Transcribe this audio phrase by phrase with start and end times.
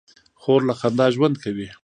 [0.41, 1.67] خور له خندا ژوند کوي.